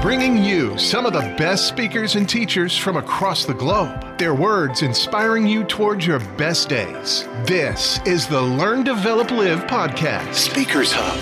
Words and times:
bringing 0.00 0.38
you 0.44 0.78
some 0.78 1.06
of 1.06 1.12
the 1.12 1.34
best 1.36 1.66
speakers 1.66 2.14
and 2.14 2.28
teachers 2.28 2.76
from 2.76 2.96
across 2.96 3.44
the 3.44 3.54
globe. 3.54 4.16
Their 4.16 4.32
words 4.32 4.82
inspiring 4.82 5.44
you 5.44 5.64
towards 5.64 6.06
your 6.06 6.20
best 6.36 6.68
days. 6.68 7.24
This 7.44 7.98
is 8.06 8.28
the 8.28 8.40
Learn, 8.40 8.84
Develop, 8.84 9.32
Live 9.32 9.64
podcast, 9.64 10.34
Speakers 10.34 10.92
Hub. 10.94 11.18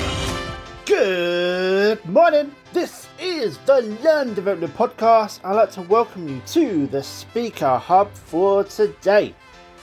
Good 0.85 2.05
morning. 2.05 2.55
This 2.75 3.09
is 3.19 3.57
the 3.65 3.81
Learn 4.05 4.35
Develop, 4.35 4.61
Live 4.61 4.77
Podcast. 4.77 5.41
I'd 5.43 5.55
like 5.55 5.71
to 5.71 5.83
welcome 5.83 6.29
you 6.29 6.43
to 6.49 6.87
the 6.89 7.03
Speaker 7.03 7.79
Hub 7.79 8.13
for 8.13 8.63
today. 8.65 9.35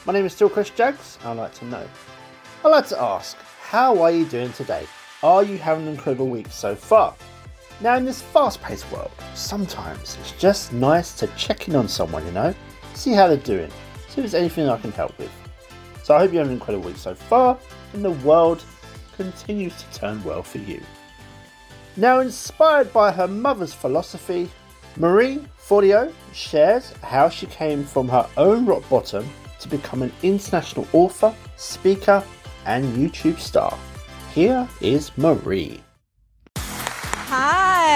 My 0.05 0.13
name 0.13 0.27
is 0.27 0.33
still 0.33 0.49
Chris 0.49 0.69
Jags. 0.69 1.17
I'd 1.25 1.37
like 1.37 1.53
to 1.55 1.65
know. 1.65 1.87
I'd 2.63 2.69
like 2.69 2.87
to 2.89 3.01
ask, 3.01 3.37
how 3.59 4.03
are 4.03 4.11
you 4.11 4.25
doing 4.25 4.53
today? 4.53 4.85
Are 5.23 5.41
you 5.41 5.57
having 5.57 5.87
an 5.87 5.93
incredible 5.93 6.29
week 6.29 6.49
so 6.51 6.75
far? 6.75 7.15
Now, 7.81 7.95
in 7.95 8.05
this 8.05 8.21
fast 8.21 8.61
paced 8.61 8.89
world, 8.91 9.11
sometimes 9.35 10.17
it's 10.21 10.31
just 10.33 10.71
nice 10.73 11.13
to 11.15 11.27
check 11.35 11.67
in 11.67 11.75
on 11.75 11.87
someone, 11.87 12.25
you 12.25 12.31
know, 12.31 12.53
see 12.93 13.11
how 13.11 13.27
they're 13.27 13.37
doing, 13.37 13.69
see 14.07 14.07
if 14.07 14.15
there's 14.15 14.33
anything 14.33 14.69
I 14.69 14.77
can 14.77 14.91
help 14.91 15.17
with. 15.17 15.31
So, 16.03 16.15
I 16.15 16.19
hope 16.19 16.31
you 16.31 16.37
have 16.39 16.47
an 16.47 16.53
incredible 16.53 16.85
week 16.85 16.97
so 16.97 17.15
far, 17.15 17.57
and 17.93 18.03
the 18.03 18.11
world 18.11 18.63
continues 19.15 19.73
to 19.81 19.99
turn 19.99 20.23
well 20.23 20.43
for 20.43 20.59
you. 20.59 20.81
Now, 21.97 22.19
inspired 22.19 22.91
by 22.93 23.11
her 23.11 23.27
mother's 23.27 23.73
philosophy, 23.73 24.49
Marie 24.97 25.45
Forleo 25.57 26.11
shares 26.33 26.91
how 27.01 27.29
she 27.29 27.45
came 27.47 27.83
from 27.83 28.07
her 28.09 28.27
own 28.37 28.65
rock 28.65 28.87
bottom 28.89 29.27
to 29.59 29.67
become 29.67 30.01
an 30.01 30.11
international 30.21 30.87
author, 30.93 31.33
speaker, 31.55 32.23
and 32.65 32.85
YouTube 32.95 33.39
star. 33.39 33.77
Here 34.33 34.67
is 34.81 35.15
Marie. 35.17 35.81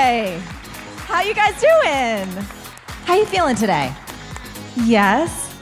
Hi. 0.09 0.37
How 0.99 1.21
you 1.21 1.33
guys 1.33 1.59
doing? 1.59 2.45
How 3.03 3.15
you 3.15 3.25
feeling 3.25 3.57
today? 3.57 3.93
Yes. 4.77 5.53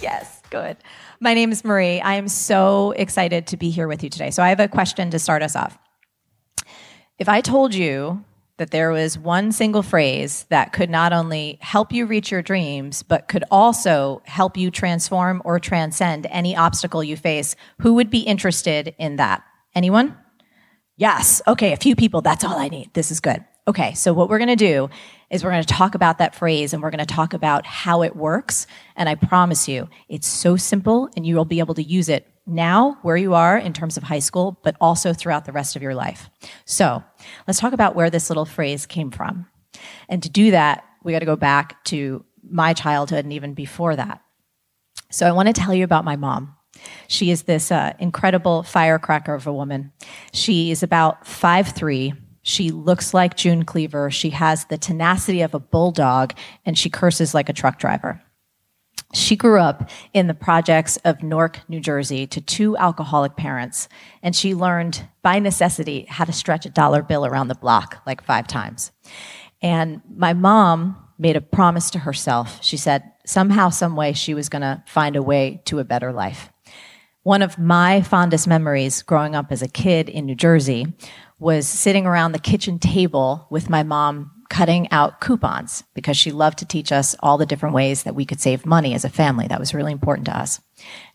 Yes, 0.00 0.40
good. 0.50 0.76
My 1.18 1.34
name 1.34 1.50
is 1.50 1.64
Marie. 1.64 2.00
I 2.00 2.14
am 2.14 2.28
so 2.28 2.92
excited 2.92 3.48
to 3.48 3.56
be 3.56 3.70
here 3.70 3.88
with 3.88 4.04
you 4.04 4.08
today. 4.08 4.30
So 4.30 4.40
I 4.40 4.50
have 4.50 4.60
a 4.60 4.68
question 4.68 5.10
to 5.10 5.18
start 5.18 5.42
us 5.42 5.56
off. 5.56 5.76
If 7.18 7.28
I 7.28 7.40
told 7.40 7.74
you 7.74 8.24
that 8.58 8.70
there 8.70 8.92
was 8.92 9.18
one 9.18 9.50
single 9.50 9.82
phrase 9.82 10.46
that 10.48 10.72
could 10.72 10.88
not 10.88 11.12
only 11.12 11.58
help 11.60 11.92
you 11.92 12.06
reach 12.06 12.30
your 12.30 12.40
dreams, 12.40 13.02
but 13.02 13.26
could 13.26 13.42
also 13.50 14.22
help 14.26 14.56
you 14.56 14.70
transform 14.70 15.42
or 15.44 15.58
transcend 15.58 16.28
any 16.30 16.54
obstacle 16.54 17.02
you 17.02 17.16
face, 17.16 17.56
who 17.80 17.94
would 17.94 18.10
be 18.10 18.20
interested 18.20 18.94
in 18.96 19.16
that? 19.16 19.42
Anyone? 19.74 20.16
Yes. 20.96 21.42
Okay, 21.48 21.72
a 21.72 21.76
few 21.76 21.96
people. 21.96 22.20
That's 22.20 22.44
all 22.44 22.56
I 22.56 22.68
need. 22.68 22.94
This 22.94 23.10
is 23.10 23.18
good. 23.18 23.44
Okay, 23.68 23.94
so 23.94 24.12
what 24.12 24.28
we're 24.28 24.38
going 24.38 24.48
to 24.48 24.56
do 24.56 24.90
is 25.30 25.44
we're 25.44 25.50
going 25.50 25.62
to 25.62 25.68
talk 25.68 25.94
about 25.94 26.18
that 26.18 26.34
phrase 26.34 26.72
and 26.72 26.82
we're 26.82 26.90
going 26.90 26.98
to 26.98 27.06
talk 27.06 27.32
about 27.32 27.64
how 27.64 28.02
it 28.02 28.16
works. 28.16 28.66
And 28.96 29.08
I 29.08 29.14
promise 29.14 29.68
you, 29.68 29.88
it's 30.08 30.26
so 30.26 30.56
simple 30.56 31.08
and 31.16 31.24
you 31.24 31.36
will 31.36 31.44
be 31.44 31.60
able 31.60 31.74
to 31.74 31.82
use 31.82 32.08
it 32.08 32.26
now 32.44 32.98
where 33.02 33.16
you 33.16 33.34
are 33.34 33.56
in 33.56 33.72
terms 33.72 33.96
of 33.96 34.02
high 34.02 34.18
school, 34.18 34.58
but 34.64 34.74
also 34.80 35.12
throughout 35.12 35.44
the 35.44 35.52
rest 35.52 35.76
of 35.76 35.82
your 35.82 35.94
life. 35.94 36.28
So 36.64 37.04
let's 37.46 37.60
talk 37.60 37.72
about 37.72 37.94
where 37.94 38.10
this 38.10 38.30
little 38.30 38.44
phrase 38.44 38.84
came 38.84 39.12
from. 39.12 39.46
And 40.08 40.20
to 40.24 40.28
do 40.28 40.50
that, 40.50 40.84
we 41.04 41.12
got 41.12 41.20
to 41.20 41.26
go 41.26 41.36
back 41.36 41.84
to 41.84 42.24
my 42.42 42.72
childhood 42.72 43.24
and 43.24 43.32
even 43.32 43.54
before 43.54 43.94
that. 43.94 44.22
So 45.08 45.26
I 45.26 45.32
want 45.32 45.46
to 45.46 45.52
tell 45.52 45.72
you 45.72 45.84
about 45.84 46.04
my 46.04 46.16
mom. 46.16 46.56
She 47.06 47.30
is 47.30 47.42
this 47.42 47.70
uh, 47.70 47.92
incredible 48.00 48.64
firecracker 48.64 49.34
of 49.34 49.46
a 49.46 49.52
woman. 49.52 49.92
She 50.32 50.72
is 50.72 50.82
about 50.82 51.28
five 51.28 51.68
three. 51.68 52.14
She 52.42 52.70
looks 52.70 53.14
like 53.14 53.36
June 53.36 53.64
Cleaver. 53.64 54.10
She 54.10 54.30
has 54.30 54.64
the 54.64 54.78
tenacity 54.78 55.42
of 55.42 55.54
a 55.54 55.60
bulldog, 55.60 56.34
and 56.66 56.76
she 56.76 56.90
curses 56.90 57.34
like 57.34 57.48
a 57.48 57.52
truck 57.52 57.78
driver. 57.78 58.20
She 59.14 59.36
grew 59.36 59.60
up 59.60 59.90
in 60.14 60.26
the 60.26 60.34
projects 60.34 60.96
of 61.04 61.22
Newark, 61.22 61.60
New 61.68 61.80
Jersey, 61.80 62.26
to 62.28 62.40
two 62.40 62.76
alcoholic 62.78 63.36
parents, 63.36 63.88
and 64.22 64.34
she 64.34 64.54
learned 64.54 65.06
by 65.22 65.38
necessity 65.38 66.06
how 66.08 66.24
to 66.24 66.32
stretch 66.32 66.64
a 66.64 66.70
dollar 66.70 67.02
bill 67.02 67.26
around 67.26 67.48
the 67.48 67.54
block 67.54 68.02
like 68.06 68.24
five 68.24 68.46
times. 68.46 68.90
And 69.60 70.00
my 70.16 70.32
mom 70.32 70.96
made 71.18 71.36
a 71.36 71.42
promise 71.42 71.90
to 71.90 72.00
herself. 72.00 72.58
She 72.64 72.78
said 72.78 73.12
somehow, 73.26 73.68
some 73.68 73.96
way, 73.96 74.14
she 74.14 74.34
was 74.34 74.48
going 74.48 74.62
to 74.62 74.82
find 74.86 75.14
a 75.14 75.22
way 75.22 75.60
to 75.66 75.78
a 75.78 75.84
better 75.84 76.10
life. 76.12 76.50
One 77.22 77.42
of 77.42 77.58
my 77.58 78.00
fondest 78.00 78.48
memories 78.48 79.02
growing 79.02 79.36
up 79.36 79.52
as 79.52 79.62
a 79.62 79.68
kid 79.68 80.08
in 80.08 80.26
New 80.26 80.34
Jersey 80.34 80.86
was 81.42 81.66
sitting 81.66 82.06
around 82.06 82.30
the 82.30 82.38
kitchen 82.38 82.78
table 82.78 83.48
with 83.50 83.68
my 83.68 83.82
mom 83.82 84.30
cutting 84.48 84.88
out 84.92 85.20
coupons 85.20 85.82
because 85.92 86.16
she 86.16 86.30
loved 86.30 86.58
to 86.58 86.64
teach 86.64 86.92
us 86.92 87.16
all 87.20 87.36
the 87.36 87.46
different 87.46 87.74
ways 87.74 88.04
that 88.04 88.14
we 88.14 88.24
could 88.24 88.40
save 88.40 88.64
money 88.64 88.94
as 88.94 89.04
a 89.04 89.08
family. 89.08 89.48
That 89.48 89.58
was 89.58 89.74
really 89.74 89.90
important 89.90 90.26
to 90.26 90.38
us. 90.38 90.60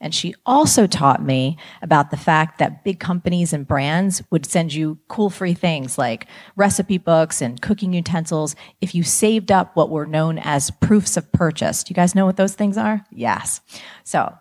And 0.01 0.13
she 0.13 0.35
also 0.45 0.85
taught 0.85 1.23
me 1.23 1.57
about 1.81 2.11
the 2.11 2.17
fact 2.17 2.57
that 2.57 2.83
big 2.83 2.99
companies 2.99 3.53
and 3.53 3.65
brands 3.65 4.21
would 4.29 4.45
send 4.45 4.73
you 4.73 4.97
cool 5.07 5.29
free 5.29 5.53
things 5.53 5.97
like 5.97 6.27
recipe 6.57 6.97
books 6.97 7.41
and 7.41 7.61
cooking 7.61 7.93
utensils 7.93 8.55
if 8.81 8.93
you 8.93 9.03
saved 9.03 9.51
up 9.51 9.75
what 9.75 9.91
were 9.91 10.05
known 10.05 10.39
as 10.39 10.71
proofs 10.71 11.15
of 11.15 11.31
purchase. 11.31 11.83
Do 11.85 11.91
you 11.91 11.95
guys 11.95 12.15
know 12.15 12.25
what 12.25 12.37
those 12.37 12.55
things 12.55 12.77
are? 12.77 13.05
Yes. 13.11 13.61
So 14.03 14.33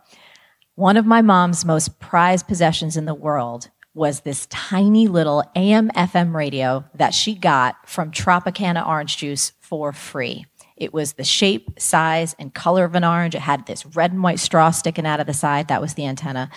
one 0.75 0.97
of 0.97 1.07
my 1.07 1.23
mom's 1.23 1.65
most 1.65 2.01
prized 2.01 2.49
possessions 2.49 2.97
in 2.97 3.05
the 3.05 3.15
world 3.15 3.69
was 3.97 4.21
this 4.21 4.47
tiny 4.51 5.09
little 5.09 5.43
AM 5.57 5.91
FM 5.91 6.35
radio 6.35 6.85
that 6.95 7.15
she 7.15 7.35
got 7.35 7.89
from 7.89 8.11
Tropicana 8.11 8.87
orange 8.87 9.17
juice 9.17 9.53
for 9.59 9.93
free. 9.93 10.45
It 10.77 10.93
was 10.93 11.15
the 11.15 11.25
shape, 11.25 11.81
size, 11.81 12.37
and 12.39 12.53
color 12.53 12.85
of 12.85 12.95
an 12.95 13.05
orange. 13.05 13.35
It 13.35 13.41
had 13.41 13.67
this 13.67 13.87
red 13.87 14.13
and 14.13 14.23
white 14.23 14.39
straw 14.39 14.71
sticking 14.71 15.07
out 15.07 15.19
of 15.19 15.27
the 15.27 15.33
side. 15.33 15.69
That 15.69 15.81
was 15.81 15.95
the 15.95 16.07
antenna. 16.07 16.51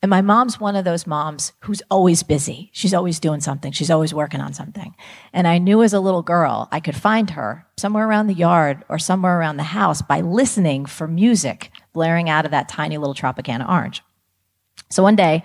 And 0.00 0.10
my 0.10 0.20
mom's 0.20 0.60
one 0.60 0.76
of 0.76 0.84
those 0.84 1.08
moms 1.08 1.52
who's 1.60 1.82
always 1.90 2.22
busy. 2.22 2.70
She's 2.72 2.94
always 2.94 3.18
doing 3.18 3.40
something. 3.40 3.72
She's 3.72 3.90
always 3.90 4.14
working 4.14 4.40
on 4.40 4.52
something. 4.52 4.94
And 5.32 5.48
I 5.48 5.58
knew 5.58 5.82
as 5.82 5.92
a 5.92 6.00
little 6.00 6.22
girl 6.22 6.68
I 6.70 6.78
could 6.78 6.94
find 6.94 7.30
her 7.30 7.66
somewhere 7.76 8.06
around 8.06 8.28
the 8.28 8.34
yard 8.34 8.84
or 8.88 9.00
somewhere 9.00 9.40
around 9.40 9.56
the 9.56 9.64
house 9.64 10.02
by 10.02 10.20
listening 10.20 10.86
for 10.86 11.08
music 11.08 11.72
blaring 11.92 12.30
out 12.30 12.44
of 12.44 12.52
that 12.52 12.68
tiny 12.68 12.96
little 12.96 13.14
Tropicana 13.14 13.68
orange. 13.68 14.02
So 14.90 15.02
one 15.02 15.16
day, 15.16 15.42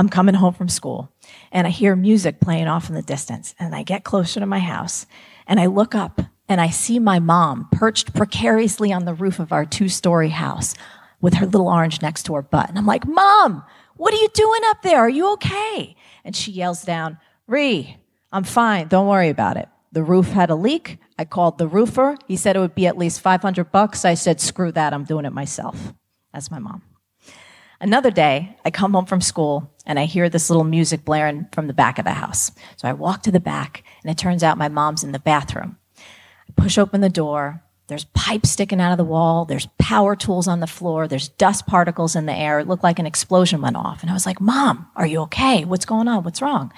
I'm 0.00 0.08
coming 0.08 0.34
home 0.34 0.54
from 0.54 0.70
school 0.70 1.12
and 1.52 1.66
I 1.66 1.70
hear 1.70 1.94
music 1.94 2.40
playing 2.40 2.68
off 2.68 2.88
in 2.88 2.94
the 2.94 3.02
distance. 3.02 3.54
And 3.58 3.74
I 3.74 3.82
get 3.82 4.02
closer 4.02 4.40
to 4.40 4.46
my 4.46 4.58
house 4.58 5.04
and 5.46 5.60
I 5.60 5.66
look 5.66 5.94
up 5.94 6.22
and 6.48 6.58
I 6.58 6.70
see 6.70 6.98
my 6.98 7.18
mom 7.18 7.68
perched 7.70 8.14
precariously 8.14 8.94
on 8.94 9.04
the 9.04 9.12
roof 9.12 9.38
of 9.38 9.52
our 9.52 9.66
two 9.66 9.90
story 9.90 10.30
house 10.30 10.74
with 11.20 11.34
her 11.34 11.44
little 11.44 11.68
orange 11.68 12.00
next 12.00 12.22
to 12.24 12.34
her 12.34 12.40
butt. 12.40 12.70
And 12.70 12.78
I'm 12.78 12.86
like, 12.86 13.06
Mom, 13.06 13.62
what 13.98 14.14
are 14.14 14.16
you 14.16 14.28
doing 14.32 14.62
up 14.68 14.80
there? 14.80 15.00
Are 15.00 15.10
you 15.10 15.34
okay? 15.34 15.94
And 16.24 16.34
she 16.34 16.50
yells 16.50 16.82
down, 16.82 17.18
Ree, 17.46 17.98
I'm 18.32 18.44
fine. 18.44 18.88
Don't 18.88 19.06
worry 19.06 19.28
about 19.28 19.58
it. 19.58 19.68
The 19.92 20.02
roof 20.02 20.28
had 20.28 20.48
a 20.48 20.54
leak. 20.54 20.96
I 21.18 21.26
called 21.26 21.58
the 21.58 21.68
roofer. 21.68 22.16
He 22.26 22.38
said 22.38 22.56
it 22.56 22.60
would 22.60 22.74
be 22.74 22.86
at 22.86 22.96
least 22.96 23.20
500 23.20 23.70
bucks. 23.70 24.06
I 24.06 24.14
said, 24.14 24.40
screw 24.40 24.72
that. 24.72 24.94
I'm 24.94 25.04
doing 25.04 25.26
it 25.26 25.34
myself. 25.34 25.92
That's 26.32 26.50
my 26.50 26.58
mom. 26.58 26.80
Another 27.82 28.10
day, 28.10 28.56
I 28.62 28.70
come 28.70 28.92
home 28.92 29.06
from 29.06 29.22
school 29.22 29.70
and 29.86 29.98
I 29.98 30.04
hear 30.04 30.28
this 30.28 30.50
little 30.50 30.64
music 30.64 31.02
blaring 31.02 31.48
from 31.52 31.66
the 31.66 31.72
back 31.72 31.98
of 31.98 32.04
the 32.04 32.12
house. 32.12 32.52
So 32.76 32.86
I 32.86 32.92
walk 32.92 33.22
to 33.22 33.32
the 33.32 33.40
back 33.40 33.82
and 34.02 34.10
it 34.10 34.18
turns 34.18 34.42
out 34.42 34.58
my 34.58 34.68
mom's 34.68 35.02
in 35.02 35.12
the 35.12 35.18
bathroom. 35.18 35.78
I 35.96 36.52
push 36.56 36.76
open 36.76 37.00
the 37.00 37.08
door. 37.08 37.62
There's 37.86 38.04
pipes 38.04 38.50
sticking 38.50 38.82
out 38.82 38.92
of 38.92 38.98
the 38.98 39.04
wall. 39.04 39.46
There's 39.46 39.66
power 39.78 40.14
tools 40.14 40.46
on 40.46 40.60
the 40.60 40.66
floor. 40.66 41.08
There's 41.08 41.30
dust 41.30 41.66
particles 41.66 42.14
in 42.14 42.26
the 42.26 42.34
air. 42.34 42.58
It 42.58 42.68
looked 42.68 42.84
like 42.84 42.98
an 42.98 43.06
explosion 43.06 43.62
went 43.62 43.76
off. 43.76 44.02
And 44.02 44.10
I 44.10 44.12
was 44.12 44.26
like, 44.26 44.42
Mom, 44.42 44.86
are 44.94 45.06
you 45.06 45.20
okay? 45.22 45.64
What's 45.64 45.86
going 45.86 46.06
on? 46.06 46.22
What's 46.22 46.42
wrong? 46.42 46.72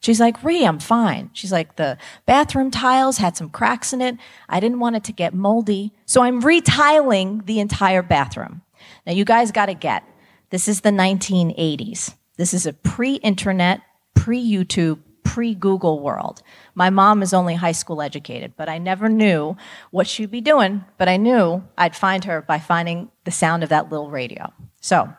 She's 0.00 0.20
like, 0.20 0.42
Ree, 0.42 0.64
I'm 0.64 0.78
fine. 0.80 1.30
She's 1.34 1.52
like, 1.52 1.76
the 1.76 1.98
bathroom 2.24 2.70
tiles 2.70 3.18
had 3.18 3.36
some 3.36 3.50
cracks 3.50 3.92
in 3.92 4.00
it. 4.00 4.16
I 4.48 4.58
didn't 4.58 4.80
want 4.80 4.96
it 4.96 5.04
to 5.04 5.12
get 5.12 5.34
moldy. 5.34 5.92
So 6.06 6.22
I'm 6.22 6.40
retiling 6.40 7.42
the 7.44 7.60
entire 7.60 8.02
bathroom. 8.02 8.62
Now, 9.06 9.12
you 9.12 9.24
guys 9.24 9.52
got 9.52 9.66
to 9.66 9.74
get 9.74 10.02
this 10.50 10.68
is 10.68 10.80
the 10.80 10.90
1980s. 10.90 12.14
This 12.36 12.54
is 12.54 12.66
a 12.66 12.72
pre 12.72 13.14
internet, 13.16 13.80
pre 14.14 14.44
YouTube, 14.44 15.00
pre 15.24 15.54
Google 15.54 16.00
world. 16.00 16.42
My 16.74 16.88
mom 16.90 17.22
is 17.22 17.34
only 17.34 17.54
high 17.54 17.72
school 17.72 18.00
educated, 18.00 18.54
but 18.56 18.68
I 18.68 18.78
never 18.78 19.08
knew 19.08 19.56
what 19.90 20.06
she'd 20.06 20.30
be 20.30 20.40
doing, 20.40 20.84
but 20.98 21.08
I 21.08 21.16
knew 21.16 21.64
I'd 21.76 21.96
find 21.96 22.24
her 22.24 22.42
by 22.42 22.58
finding 22.58 23.10
the 23.24 23.30
sound 23.30 23.62
of 23.62 23.70
that 23.70 23.90
little 23.90 24.10
radio. 24.10 24.52
So, 24.80 25.12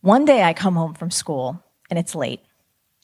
one 0.00 0.24
day 0.24 0.42
I 0.42 0.52
come 0.52 0.74
home 0.74 0.94
from 0.94 1.10
school 1.10 1.62
and 1.88 1.98
it's 1.98 2.14
late. 2.14 2.40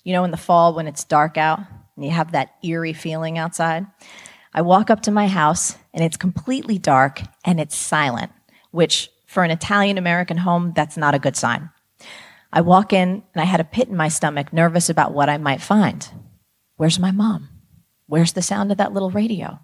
You 0.02 0.12
know, 0.12 0.24
in 0.24 0.30
the 0.30 0.36
fall 0.36 0.74
when 0.74 0.86
it's 0.86 1.04
dark 1.04 1.36
out 1.36 1.60
and 1.96 2.04
you 2.04 2.10
have 2.10 2.32
that 2.32 2.54
eerie 2.62 2.92
feeling 2.92 3.38
outside? 3.38 3.86
I 4.52 4.62
walk 4.62 4.90
up 4.90 5.02
to 5.02 5.10
my 5.10 5.28
house 5.28 5.76
and 5.94 6.02
it's 6.02 6.16
completely 6.16 6.78
dark 6.78 7.22
and 7.44 7.60
it's 7.60 7.76
silent, 7.76 8.32
which 8.70 9.10
for 9.30 9.44
an 9.44 9.52
Italian 9.52 9.96
American 9.96 10.38
home, 10.38 10.72
that's 10.74 10.96
not 10.96 11.14
a 11.14 11.18
good 11.20 11.36
sign. 11.36 11.70
I 12.52 12.62
walk 12.62 12.92
in 12.92 13.22
and 13.32 13.40
I 13.40 13.44
had 13.44 13.60
a 13.60 13.64
pit 13.64 13.86
in 13.86 13.96
my 13.96 14.08
stomach, 14.08 14.52
nervous 14.52 14.90
about 14.90 15.14
what 15.14 15.28
I 15.28 15.38
might 15.38 15.62
find. 15.62 16.04
Where's 16.76 16.98
my 16.98 17.12
mom? 17.12 17.48
Where's 18.08 18.32
the 18.32 18.42
sound 18.42 18.72
of 18.72 18.78
that 18.78 18.92
little 18.92 19.12
radio? 19.12 19.60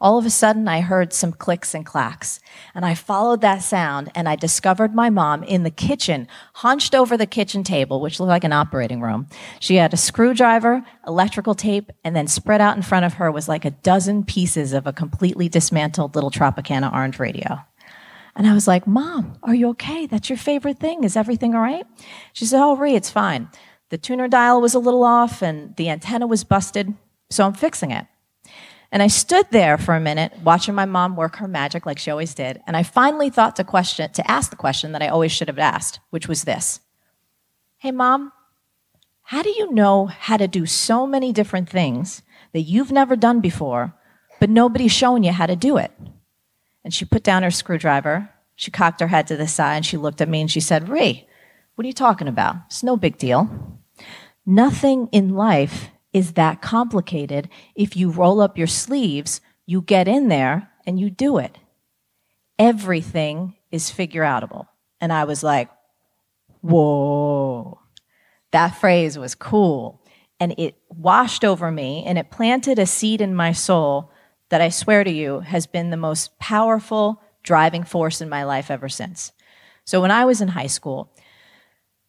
All 0.00 0.18
of 0.18 0.26
a 0.26 0.30
sudden, 0.30 0.66
I 0.66 0.80
heard 0.80 1.12
some 1.12 1.30
clicks 1.30 1.74
and 1.74 1.86
clacks, 1.86 2.40
and 2.74 2.84
I 2.84 2.96
followed 2.96 3.40
that 3.42 3.62
sound, 3.62 4.10
and 4.16 4.28
I 4.28 4.34
discovered 4.34 4.96
my 4.96 5.10
mom 5.10 5.44
in 5.44 5.62
the 5.62 5.70
kitchen, 5.70 6.26
hunched 6.54 6.92
over 6.92 7.16
the 7.16 7.24
kitchen 7.24 7.62
table, 7.62 8.00
which 8.00 8.18
looked 8.18 8.30
like 8.30 8.42
an 8.42 8.52
operating 8.52 9.00
room. 9.00 9.28
She 9.60 9.76
had 9.76 9.94
a 9.94 9.96
screwdriver, 9.96 10.84
electrical 11.06 11.54
tape, 11.54 11.92
and 12.02 12.16
then 12.16 12.26
spread 12.26 12.60
out 12.60 12.74
in 12.74 12.82
front 12.82 13.04
of 13.04 13.14
her 13.14 13.30
was 13.30 13.48
like 13.48 13.64
a 13.64 13.70
dozen 13.70 14.24
pieces 14.24 14.72
of 14.72 14.88
a 14.88 14.92
completely 14.92 15.48
dismantled 15.48 16.16
little 16.16 16.32
Tropicana 16.32 16.92
orange 16.92 17.20
radio. 17.20 17.60
And 18.34 18.46
I 18.46 18.54
was 18.54 18.66
like, 18.66 18.86
Mom, 18.86 19.36
are 19.42 19.54
you 19.54 19.68
okay? 19.70 20.06
That's 20.06 20.30
your 20.30 20.38
favorite 20.38 20.78
thing. 20.78 21.04
Is 21.04 21.16
everything 21.16 21.54
all 21.54 21.60
right? 21.60 21.86
She 22.32 22.46
said, 22.46 22.62
Oh, 22.62 22.76
Ree, 22.76 22.94
it's 22.94 23.10
fine. 23.10 23.48
The 23.90 23.98
tuner 23.98 24.26
dial 24.26 24.60
was 24.60 24.74
a 24.74 24.78
little 24.78 25.04
off 25.04 25.42
and 25.42 25.76
the 25.76 25.90
antenna 25.90 26.26
was 26.26 26.44
busted, 26.44 26.94
so 27.28 27.44
I'm 27.44 27.52
fixing 27.52 27.90
it. 27.90 28.06
And 28.90 29.02
I 29.02 29.06
stood 29.06 29.46
there 29.50 29.76
for 29.76 29.94
a 29.94 30.00
minute 30.00 30.32
watching 30.42 30.74
my 30.74 30.84
mom 30.84 31.16
work 31.16 31.36
her 31.36 31.48
magic 31.48 31.86
like 31.86 31.98
she 31.98 32.10
always 32.10 32.34
did, 32.34 32.62
and 32.66 32.76
I 32.76 32.82
finally 32.82 33.30
thought 33.30 33.56
to 33.56 33.64
question 33.64 34.10
to 34.12 34.30
ask 34.30 34.50
the 34.50 34.56
question 34.56 34.92
that 34.92 35.02
I 35.02 35.08
always 35.08 35.32
should 35.32 35.48
have 35.48 35.58
asked, 35.58 36.00
which 36.10 36.28
was 36.28 36.44
this. 36.44 36.80
Hey 37.78 37.90
mom, 37.90 38.32
how 39.24 39.42
do 39.42 39.50
you 39.50 39.72
know 39.72 40.06
how 40.06 40.36
to 40.36 40.48
do 40.48 40.66
so 40.66 41.06
many 41.06 41.32
different 41.32 41.68
things 41.68 42.22
that 42.52 42.60
you've 42.60 42.92
never 42.92 43.16
done 43.16 43.40
before, 43.40 43.94
but 44.40 44.50
nobody's 44.50 44.92
showing 44.92 45.24
you 45.24 45.32
how 45.32 45.46
to 45.46 45.56
do 45.56 45.78
it? 45.78 45.90
And 46.84 46.92
she 46.92 47.04
put 47.04 47.22
down 47.22 47.42
her 47.42 47.50
screwdriver, 47.50 48.30
she 48.54 48.70
cocked 48.70 49.00
her 49.00 49.08
head 49.08 49.26
to 49.28 49.36
the 49.36 49.48
side, 49.48 49.76
and 49.76 49.86
she 49.86 49.96
looked 49.96 50.20
at 50.20 50.28
me 50.28 50.40
and 50.40 50.50
she 50.50 50.60
said, 50.60 50.88
Ree, 50.88 51.26
what 51.74 51.84
are 51.84 51.88
you 51.88 51.92
talking 51.92 52.28
about? 52.28 52.56
It's 52.66 52.82
no 52.82 52.96
big 52.96 53.18
deal. 53.18 53.78
Nothing 54.44 55.08
in 55.12 55.30
life 55.30 55.88
is 56.12 56.32
that 56.32 56.60
complicated. 56.60 57.48
If 57.74 57.96
you 57.96 58.10
roll 58.10 58.40
up 58.40 58.58
your 58.58 58.66
sleeves, 58.66 59.40
you 59.66 59.82
get 59.82 60.08
in 60.08 60.28
there 60.28 60.70
and 60.86 61.00
you 61.00 61.10
do 61.10 61.38
it. 61.38 61.58
Everything 62.58 63.54
is 63.70 63.90
figure 63.90 64.22
outable. 64.22 64.66
And 65.00 65.12
I 65.12 65.24
was 65.24 65.42
like, 65.42 65.70
whoa. 66.60 67.80
That 68.52 68.76
phrase 68.76 69.18
was 69.18 69.34
cool. 69.34 70.04
And 70.38 70.54
it 70.58 70.76
washed 70.88 71.44
over 71.44 71.70
me 71.70 72.04
and 72.06 72.18
it 72.18 72.30
planted 72.30 72.78
a 72.78 72.86
seed 72.86 73.20
in 73.20 73.34
my 73.34 73.52
soul 73.52 74.11
that 74.52 74.60
I 74.60 74.68
swear 74.68 75.02
to 75.02 75.10
you 75.10 75.40
has 75.40 75.66
been 75.66 75.88
the 75.88 75.96
most 75.96 76.38
powerful 76.38 77.22
driving 77.42 77.84
force 77.84 78.20
in 78.20 78.28
my 78.28 78.44
life 78.44 78.70
ever 78.70 78.86
since. 78.86 79.32
So 79.86 80.02
when 80.02 80.10
I 80.10 80.26
was 80.26 80.42
in 80.42 80.48
high 80.48 80.66
school, 80.66 81.10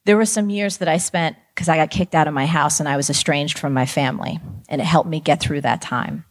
there 0.04 0.18
were 0.18 0.26
some 0.26 0.50
years 0.50 0.76
that 0.80 0.90
I 0.90 0.98
spent 0.98 1.38
because 1.56 1.70
I 1.70 1.78
got 1.78 1.90
kicked 1.90 2.14
out 2.14 2.28
of 2.28 2.34
my 2.34 2.46
house 2.46 2.82
and 2.82 2.90
I 2.90 2.98
was 2.98 3.10
estranged 3.10 3.58
from 3.58 3.72
my 3.72 3.86
family, 3.86 4.42
and 4.68 4.82
it 4.82 4.84
helped 4.84 5.10
me 5.10 5.22
get 5.22 5.40
through 5.40 5.62
that 5.62 5.82
time. 5.82 6.26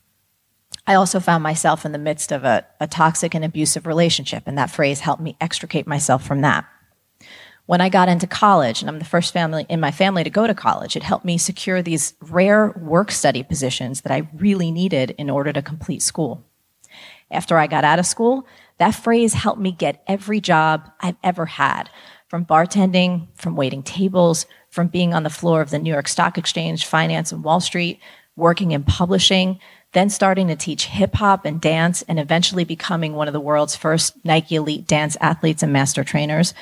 I 0.86 0.96
also 0.96 1.18
found 1.18 1.42
myself 1.42 1.86
in 1.86 1.92
the 1.92 1.98
midst 1.98 2.30
of 2.30 2.44
a, 2.44 2.66
a 2.78 2.86
toxic 2.86 3.34
and 3.34 3.42
abusive 3.42 3.86
relationship, 3.86 4.42
and 4.44 4.58
that 4.58 4.70
phrase 4.70 5.00
helped 5.00 5.22
me 5.22 5.38
extricate 5.40 5.86
myself 5.86 6.26
from 6.26 6.42
that. 6.42 6.66
When 7.66 7.80
I 7.80 7.88
got 7.88 8.08
into 8.08 8.26
college, 8.26 8.80
and 8.80 8.90
I'm 8.90 8.98
the 8.98 9.04
first 9.04 9.32
family 9.32 9.66
in 9.68 9.78
my 9.78 9.92
family 9.92 10.24
to 10.24 10.30
go 10.30 10.46
to 10.46 10.54
college, 10.54 10.96
it 10.96 11.02
helped 11.02 11.24
me 11.24 11.38
secure 11.38 11.80
these 11.80 12.14
rare 12.20 12.70
work 12.70 13.12
study 13.12 13.42
positions 13.42 14.00
that 14.00 14.12
I 14.12 14.28
really 14.34 14.72
needed 14.72 15.14
in 15.16 15.30
order 15.30 15.52
to 15.52 15.62
complete 15.62 16.02
school. 16.02 16.44
After 17.30 17.56
I 17.56 17.68
got 17.68 17.84
out 17.84 17.98
of 18.00 18.06
school, 18.06 18.46
that 18.78 18.90
phrase 18.90 19.32
helped 19.34 19.60
me 19.60 19.70
get 19.70 20.02
every 20.06 20.40
job 20.40 20.90
I've 21.00 21.16
ever 21.22 21.46
had 21.46 21.88
from 22.26 22.44
bartending, 22.44 23.28
from 23.34 23.56
waiting 23.56 23.82
tables, 23.82 24.46
from 24.70 24.88
being 24.88 25.14
on 25.14 25.22
the 25.22 25.30
floor 25.30 25.60
of 25.60 25.70
the 25.70 25.78
New 25.78 25.92
York 25.92 26.08
Stock 26.08 26.36
Exchange, 26.36 26.84
finance, 26.84 27.30
and 27.30 27.44
Wall 27.44 27.60
Street, 27.60 28.00
working 28.36 28.72
in 28.72 28.82
publishing, 28.82 29.60
then 29.92 30.08
starting 30.08 30.48
to 30.48 30.56
teach 30.56 30.86
hip 30.86 31.14
hop 31.14 31.44
and 31.44 31.60
dance, 31.60 32.02
and 32.08 32.18
eventually 32.18 32.64
becoming 32.64 33.12
one 33.12 33.28
of 33.28 33.34
the 33.34 33.40
world's 33.40 33.76
first 33.76 34.16
Nike 34.24 34.56
Elite 34.56 34.86
dance 34.86 35.16
athletes 35.20 35.62
and 35.62 35.72
master 35.72 36.02
trainers, 36.02 36.54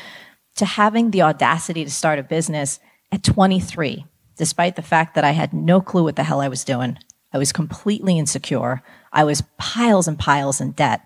to 0.61 0.67
having 0.67 1.11
the 1.11 1.23
audacity 1.23 1.85
to 1.85 1.91
start 1.91 2.19
a 2.19 2.23
business 2.23 2.81
at 3.11 3.23
23, 3.23 4.05
despite 4.37 4.77
the 4.77 4.83
fact 4.83 5.15
that 5.15 5.25
I 5.25 5.31
had 5.31 5.55
no 5.55 5.81
clue 5.81 6.05
what 6.05 6.17
the 6.17 6.23
hell 6.23 6.43
I 6.43 6.49
was 6.49 6.65
doing. 6.65 6.99
I 7.33 7.39
was 7.39 7.51
completely 7.51 8.19
insecure. 8.19 8.83
I 9.11 9.25
was 9.25 9.43
piles 9.57 10.07
and 10.07 10.19
piles 10.19 10.61
in 10.61 10.73
debt. 10.73 11.01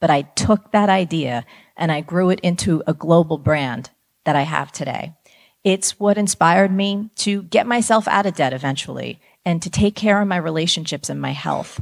But 0.00 0.08
I 0.08 0.22
took 0.22 0.72
that 0.72 0.88
idea 0.88 1.44
and 1.76 1.92
I 1.92 2.00
grew 2.00 2.30
it 2.30 2.40
into 2.40 2.82
a 2.86 2.94
global 2.94 3.36
brand 3.36 3.90
that 4.24 4.36
I 4.36 4.42
have 4.42 4.72
today. 4.72 5.12
It's 5.64 6.00
what 6.00 6.16
inspired 6.16 6.72
me 6.72 7.10
to 7.16 7.42
get 7.42 7.66
myself 7.66 8.08
out 8.08 8.24
of 8.24 8.34
debt 8.34 8.54
eventually 8.54 9.20
and 9.44 9.60
to 9.60 9.68
take 9.68 9.96
care 9.96 10.18
of 10.22 10.28
my 10.28 10.38
relationships 10.38 11.10
and 11.10 11.20
my 11.20 11.32
health. 11.32 11.78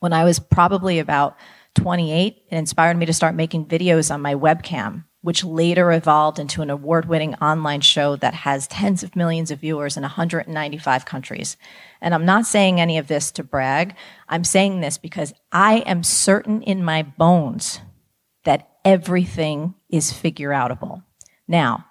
When 0.00 0.12
I 0.12 0.24
was 0.24 0.38
probably 0.38 0.98
about 0.98 1.34
28, 1.76 2.42
it 2.50 2.54
inspired 2.54 2.98
me 2.98 3.06
to 3.06 3.14
start 3.14 3.34
making 3.34 3.66
videos 3.66 4.12
on 4.12 4.20
my 4.20 4.34
webcam, 4.34 5.04
which 5.26 5.42
later 5.42 5.90
evolved 5.90 6.38
into 6.38 6.62
an 6.62 6.70
award 6.70 7.08
winning 7.08 7.34
online 7.42 7.80
show 7.80 8.14
that 8.14 8.32
has 8.32 8.68
tens 8.68 9.02
of 9.02 9.16
millions 9.16 9.50
of 9.50 9.58
viewers 9.58 9.96
in 9.96 10.04
195 10.04 11.04
countries. 11.04 11.56
And 12.00 12.14
I'm 12.14 12.24
not 12.24 12.46
saying 12.46 12.80
any 12.80 12.96
of 12.96 13.08
this 13.08 13.32
to 13.32 13.42
brag. 13.42 13.96
I'm 14.28 14.44
saying 14.44 14.82
this 14.82 14.98
because 14.98 15.34
I 15.50 15.78
am 15.78 16.04
certain 16.04 16.62
in 16.62 16.84
my 16.84 17.02
bones 17.02 17.80
that 18.44 18.68
everything 18.84 19.74
is 19.90 20.12
figure 20.12 20.50
outable. 20.50 21.02
Now, 21.48 21.86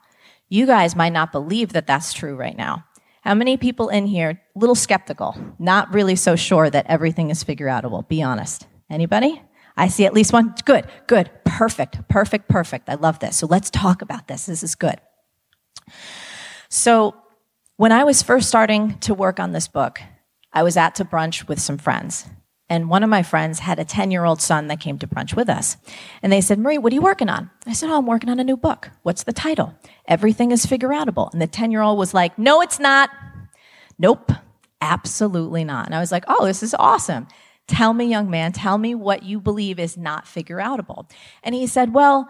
you 0.48 0.66
guys 0.66 0.96
might 0.96 1.12
not 1.12 1.34
believe 1.34 1.74
that 1.74 1.88
that's 1.88 2.14
true 2.14 2.38
right 2.38 2.56
now. 2.56 2.86
How 3.20 3.34
many 3.34 3.58
people 3.58 3.90
in 3.90 4.06
here, 4.06 4.42
little 4.56 4.76
skeptical, 4.76 5.36
not 5.60 5.94
really 5.94 6.16
so 6.16 6.38
sure 6.38 6.70
that 6.70 6.86
everything 6.88 7.32
is 7.32 7.44
figure 7.44 7.68
outable? 7.68 8.08
Be 8.08 8.24
honest. 8.24 8.66
Anybody? 8.90 9.42
I 9.78 9.88
see 9.88 10.06
at 10.06 10.14
least 10.14 10.32
one. 10.34 10.56
Good, 10.66 10.86
good, 11.08 11.30
perfect, 11.44 12.08
perfect, 12.08 12.48
perfect. 12.48 12.90
I 12.90 12.96
love 12.96 13.20
this. 13.20 13.38
So 13.38 13.48
let's 13.48 13.70
talk 13.70 14.02
about 14.02 14.28
this. 14.28 14.46
This 14.46 14.64
is 14.64 14.76
good. 14.76 14.96
So, 16.70 17.16
when 17.78 17.92
I 17.92 18.06
was 18.06 18.24
first 18.24 18.48
starting 18.48 18.98
to 19.00 19.14
work 19.14 19.40
on 19.40 19.52
this 19.52 19.68
book, 19.68 20.00
I 20.54 20.64
was 20.64 20.78
out 20.78 20.96
to 20.96 21.06
brunch 21.06 21.48
with 21.48 21.60
some 21.60 21.78
friends. 21.78 22.26
And 22.70 22.90
one 22.90 23.04
of 23.04 23.10
my 23.10 23.22
friends 23.22 23.60
had 23.60 23.80
a 23.80 23.86
10 23.86 24.10
year 24.12 24.26
old 24.26 24.42
son 24.42 24.68
that 24.68 24.80
came 24.80 24.98
to 25.00 25.08
brunch 25.08 25.36
with 25.36 25.50
us. 25.50 25.78
And 26.24 26.32
they 26.32 26.42
said, 26.42 26.58
Marie, 26.58 26.78
what 26.78 26.92
are 26.92 26.96
you 26.96 27.02
working 27.02 27.30
on? 27.30 27.52
I 27.68 27.74
said, 27.74 27.90
Oh, 27.90 27.98
I'm 27.98 28.08
working 28.08 28.30
on 28.30 28.40
a 28.40 28.44
new 28.44 28.58
book. 28.58 28.90
What's 29.04 29.24
the 29.24 29.34
title? 29.34 29.76
Everything 30.08 30.52
is 30.52 30.66
figure 30.66 30.90
outable. 30.90 31.32
And 31.32 31.42
the 31.42 31.48
10 31.48 31.72
year 31.72 31.82
old 31.82 32.00
was 32.00 32.14
like, 32.14 32.38
No, 32.40 32.62
it's 32.62 32.80
not. 32.80 33.12
Nope, 34.00 34.32
absolutely 34.82 35.64
not. 35.64 35.86
And 35.86 35.94
I 35.94 36.00
was 36.00 36.12
like, 36.12 36.24
Oh, 36.28 36.46
this 36.46 36.64
is 36.64 36.74
awesome. 36.80 37.28
Tell 37.68 37.94
me, 37.94 38.06
young 38.06 38.30
man, 38.30 38.52
tell 38.52 38.78
me 38.78 38.94
what 38.94 39.24
you 39.24 39.40
believe 39.40 39.80
is 39.80 39.98
not 39.98 40.28
figure 40.28 40.58
outable. 40.58 41.10
And 41.44 41.56
he 41.56 41.66
said, 41.66 41.94
Well, 41.94 42.30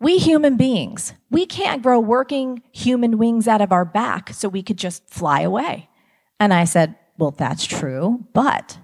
we 0.00 0.18
human 0.18 0.56
beings, 0.56 1.14
we 1.30 1.46
can't 1.46 1.82
grow 1.82 2.00
working 2.00 2.62
human 2.72 3.16
wings 3.18 3.48
out 3.48 3.60
of 3.60 3.72
our 3.72 3.84
back 3.84 4.34
so 4.34 4.48
we 4.48 4.62
could 4.62 4.76
just 4.76 5.08
fly 5.08 5.40
away. 5.40 5.88
And 6.40 6.52
I 6.52 6.64
said, 6.64 6.96
Well, 7.16 7.30
that's 7.30 7.64
true, 7.64 8.26
but 8.32 8.78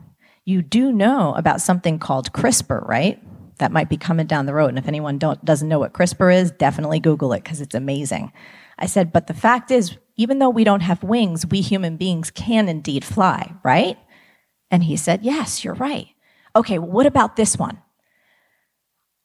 you 0.45 0.62
do 0.62 0.93
know 0.93 1.35
about 1.35 1.61
something 1.61 1.99
called 1.99 2.33
CRISPR, 2.33 2.87
right? 2.87 3.23
That 3.59 3.73
might 3.73 3.89
be 3.89 3.97
coming 3.97 4.27
down 4.27 4.47
the 4.47 4.55
road. 4.55 4.69
And 4.69 4.79
if 4.79 4.89
anyone 4.89 5.19
doesn't 5.19 5.69
know 5.69 5.79
what 5.79 5.93
CRISPR 5.93 6.35
is, 6.35 6.51
definitely 6.51 7.01
Google 7.01 7.33
it 7.33 7.45
because 7.45 7.61
it's 7.61 7.75
amazing. 7.75 8.33
I 8.79 8.87
said, 8.87 9.12
but 9.12 9.29
the 9.29 9.35
fact 9.35 9.71
is, 9.71 9.97
even 10.17 10.39
though 10.39 10.51
we 10.51 10.65
don't 10.65 10.81
have 10.81 11.03
wings, 11.03 11.47
we 11.47 11.61
human 11.61 11.97
beings 11.97 12.31
can 12.31 12.69
indeed 12.69 13.05
fly, 13.05 13.53
right? 13.62 13.99
And 14.73 14.83
he 14.83 14.97
said, 14.97 15.23
yes, 15.23 15.62
you're 15.62 15.75
right. 15.75 16.09
Okay, 16.57 16.79
well, 16.79 16.91
what 16.91 17.07
about 17.07 17.37
this 17.37 17.57
one? 17.57 17.79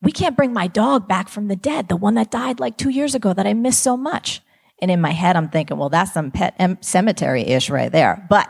We 0.01 0.11
can't 0.11 0.37
bring 0.37 0.53
my 0.53 0.67
dog 0.67 1.07
back 1.07 1.29
from 1.29 1.47
the 1.47 1.55
dead, 1.55 1.87
the 1.87 1.95
one 1.95 2.13
that 2.15 2.29
died 2.29 2.59
like 2.59 2.77
two 2.77 2.89
years 2.89 3.15
ago 3.15 3.33
that 3.33 3.47
I 3.47 3.53
missed 3.53 3.81
so 3.81 3.97
much. 3.97 4.41
And 4.79 4.91
in 4.91 5.01
my 5.01 5.11
head, 5.11 5.35
I'm 5.35 5.49
thinking, 5.49 5.77
well, 5.77 5.89
that's 5.89 6.13
some 6.13 6.29
pet 6.29 6.85
cemetery 6.85 7.41
ish 7.41 7.71
right 7.71 7.91
there. 7.91 8.27
But 8.29 8.47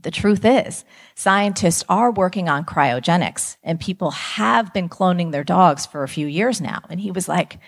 the 0.00 0.10
truth 0.10 0.44
is, 0.44 0.84
scientists 1.14 1.84
are 1.88 2.10
working 2.10 2.48
on 2.48 2.64
cryogenics, 2.64 3.56
and 3.62 3.78
people 3.78 4.10
have 4.10 4.72
been 4.72 4.88
cloning 4.88 5.30
their 5.30 5.44
dogs 5.44 5.86
for 5.86 6.02
a 6.02 6.08
few 6.08 6.26
years 6.26 6.60
now. 6.60 6.80
And 6.90 7.00
he 7.00 7.12
was 7.12 7.28
like, 7.28 7.58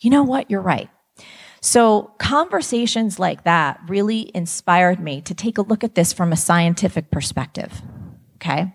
you 0.00 0.10
know 0.10 0.22
what? 0.22 0.48
You're 0.50 0.60
right. 0.60 0.88
So, 1.62 2.12
conversations 2.18 3.18
like 3.18 3.44
that 3.44 3.80
really 3.86 4.30
inspired 4.34 4.98
me 4.98 5.20
to 5.22 5.34
take 5.34 5.58
a 5.58 5.62
look 5.62 5.84
at 5.84 5.94
this 5.94 6.12
from 6.12 6.32
a 6.32 6.36
scientific 6.36 7.10
perspective. 7.10 7.82
Okay? 8.36 8.74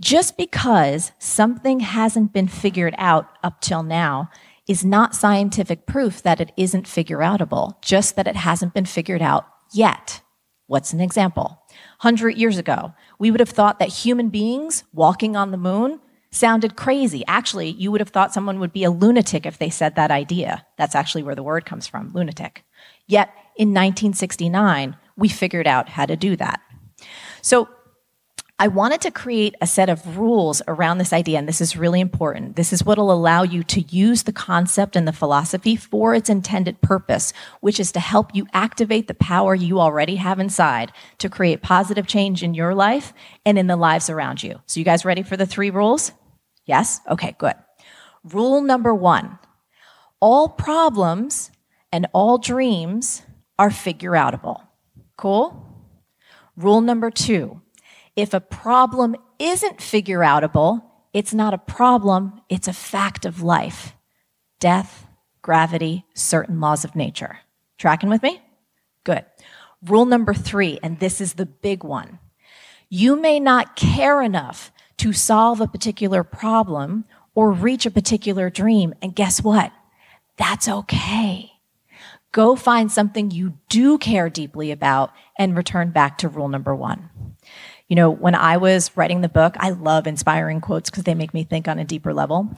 Just 0.00 0.36
because 0.36 1.12
something 1.18 1.80
hasn't 1.80 2.32
been 2.32 2.48
figured 2.48 2.94
out 2.98 3.28
up 3.42 3.60
till 3.60 3.82
now 3.82 4.28
is 4.66 4.84
not 4.84 5.14
scientific 5.14 5.86
proof 5.86 6.22
that 6.22 6.40
it 6.40 6.52
isn't 6.56 6.88
figure 6.88 7.18
outable, 7.18 7.80
just 7.80 8.16
that 8.16 8.26
it 8.26 8.36
hasn't 8.36 8.74
been 8.74 8.84
figured 8.84 9.22
out 9.22 9.46
yet. 9.72 10.20
What's 10.66 10.92
an 10.92 11.00
example? 11.00 11.62
100 12.00 12.36
years 12.36 12.58
ago, 12.58 12.94
we 13.18 13.30
would 13.30 13.40
have 13.40 13.50
thought 13.50 13.78
that 13.78 13.88
human 13.88 14.30
beings 14.30 14.84
walking 14.92 15.36
on 15.36 15.50
the 15.50 15.56
moon 15.56 16.00
sounded 16.34 16.76
crazy. 16.76 17.22
Actually, 17.26 17.70
you 17.70 17.90
would 17.92 18.00
have 18.00 18.10
thought 18.10 18.34
someone 18.34 18.58
would 18.60 18.72
be 18.72 18.84
a 18.84 18.90
lunatic 18.90 19.46
if 19.46 19.58
they 19.58 19.70
said 19.70 19.94
that 19.94 20.10
idea. 20.10 20.66
That's 20.76 20.94
actually 20.94 21.22
where 21.22 21.34
the 21.34 21.42
word 21.42 21.64
comes 21.64 21.86
from, 21.86 22.12
lunatic. 22.12 22.64
Yet, 23.06 23.28
in 23.56 23.68
1969, 23.68 24.96
we 25.16 25.28
figured 25.28 25.66
out 25.66 25.88
how 25.88 26.06
to 26.06 26.16
do 26.16 26.36
that. 26.36 26.60
So, 27.40 27.68
I 28.56 28.68
wanted 28.68 29.00
to 29.00 29.10
create 29.10 29.56
a 29.60 29.66
set 29.66 29.88
of 29.88 30.16
rules 30.16 30.62
around 30.68 30.98
this 30.98 31.12
idea, 31.12 31.38
and 31.38 31.48
this 31.48 31.60
is 31.60 31.76
really 31.76 32.00
important. 32.00 32.54
This 32.54 32.72
is 32.72 32.84
what 32.84 32.98
will 32.98 33.10
allow 33.10 33.42
you 33.42 33.64
to 33.64 33.80
use 33.80 34.22
the 34.22 34.32
concept 34.32 34.94
and 34.94 35.08
the 35.08 35.12
philosophy 35.12 35.74
for 35.74 36.14
its 36.14 36.30
intended 36.30 36.80
purpose, 36.80 37.32
which 37.60 37.80
is 37.80 37.90
to 37.92 38.00
help 38.00 38.32
you 38.32 38.46
activate 38.52 39.08
the 39.08 39.14
power 39.14 39.56
you 39.56 39.80
already 39.80 40.16
have 40.16 40.38
inside 40.38 40.92
to 41.18 41.28
create 41.28 41.62
positive 41.62 42.06
change 42.06 42.44
in 42.44 42.54
your 42.54 42.76
life 42.76 43.12
and 43.44 43.58
in 43.58 43.66
the 43.66 43.76
lives 43.76 44.08
around 44.08 44.40
you. 44.44 44.60
So, 44.66 44.78
you 44.78 44.84
guys 44.84 45.04
ready 45.04 45.24
for 45.24 45.36
the 45.36 45.46
three 45.46 45.70
rules? 45.70 46.12
Yes? 46.64 47.00
Okay, 47.08 47.34
good. 47.38 47.54
Rule 48.24 48.62
number 48.62 48.94
one 48.94 49.38
all 50.20 50.48
problems 50.48 51.50
and 51.92 52.06
all 52.14 52.38
dreams 52.38 53.22
are 53.58 53.70
figure 53.70 54.12
outable. 54.12 54.62
Cool? 55.16 55.68
Rule 56.56 56.80
number 56.80 57.10
two 57.10 57.60
if 58.16 58.32
a 58.32 58.40
problem 58.40 59.16
isn't 59.38 59.82
figure 59.82 60.20
outable, 60.20 60.82
it's 61.12 61.34
not 61.34 61.52
a 61.52 61.58
problem, 61.58 62.40
it's 62.48 62.68
a 62.68 62.72
fact 62.72 63.24
of 63.24 63.42
life 63.42 63.94
death, 64.60 65.06
gravity, 65.42 66.04
certain 66.14 66.58
laws 66.58 66.84
of 66.84 66.96
nature. 66.96 67.40
Tracking 67.76 68.08
with 68.08 68.22
me? 68.22 68.40
Good. 69.04 69.26
Rule 69.84 70.06
number 70.06 70.32
three, 70.32 70.78
and 70.82 70.98
this 70.98 71.20
is 71.20 71.34
the 71.34 71.44
big 71.44 71.84
one 71.84 72.18
you 72.94 73.16
may 73.16 73.40
not 73.40 73.74
care 73.74 74.22
enough 74.22 74.70
to 74.98 75.12
solve 75.12 75.60
a 75.60 75.66
particular 75.66 76.22
problem 76.22 77.04
or 77.34 77.50
reach 77.50 77.84
a 77.86 77.90
particular 77.90 78.48
dream. 78.48 78.94
And 79.02 79.16
guess 79.16 79.42
what? 79.42 79.72
That's 80.36 80.68
okay. 80.68 81.50
Go 82.30 82.54
find 82.54 82.92
something 82.92 83.32
you 83.32 83.54
do 83.68 83.98
care 83.98 84.30
deeply 84.30 84.70
about 84.70 85.12
and 85.36 85.56
return 85.56 85.90
back 85.90 86.18
to 86.18 86.28
rule 86.28 86.46
number 86.46 86.72
one. 86.72 87.10
You 87.88 87.96
know, 87.96 88.10
when 88.10 88.36
I 88.36 88.58
was 88.58 88.96
writing 88.96 89.22
the 89.22 89.28
book, 89.28 89.56
I 89.58 89.70
love 89.70 90.06
inspiring 90.06 90.60
quotes 90.60 90.88
because 90.88 91.02
they 91.02 91.16
make 91.16 91.34
me 91.34 91.42
think 91.42 91.66
on 91.66 91.80
a 91.80 91.84
deeper 91.84 92.14
level. 92.14 92.48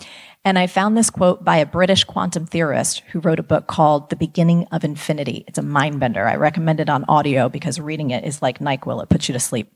And 0.44 0.58
I 0.58 0.66
found 0.66 0.98
this 0.98 1.08
quote 1.08 1.46
by 1.46 1.56
a 1.56 1.66
British 1.66 2.04
quantum 2.04 2.44
theorist 2.44 3.02
who 3.10 3.20
wrote 3.20 3.40
a 3.40 3.42
book 3.42 3.68
called 3.68 4.10
The 4.10 4.16
Beginning 4.16 4.66
of 4.70 4.84
Infinity. 4.84 5.46
It's 5.48 5.58
a 5.58 5.62
mind 5.62 5.98
bender. 5.98 6.28
I 6.28 6.36
recommend 6.36 6.78
it 6.78 6.90
on 6.90 7.06
audio 7.08 7.48
because 7.48 7.80
reading 7.80 8.10
it 8.10 8.24
is 8.24 8.42
like 8.42 8.58
NyQuil, 8.58 9.02
it 9.02 9.08
puts 9.08 9.30
you 9.30 9.32
to 9.32 9.40
sleep. 9.40 9.72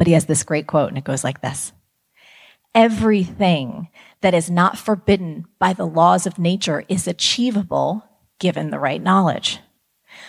But 0.00 0.06
he 0.06 0.14
has 0.14 0.24
this 0.24 0.44
great 0.44 0.66
quote, 0.66 0.88
and 0.88 0.96
it 0.96 1.04
goes 1.04 1.22
like 1.22 1.42
this 1.42 1.74
Everything 2.74 3.88
that 4.22 4.32
is 4.32 4.50
not 4.50 4.78
forbidden 4.78 5.44
by 5.58 5.74
the 5.74 5.86
laws 5.86 6.26
of 6.26 6.38
nature 6.38 6.84
is 6.88 7.06
achievable 7.06 8.06
given 8.38 8.70
the 8.70 8.78
right 8.78 9.02
knowledge. 9.02 9.58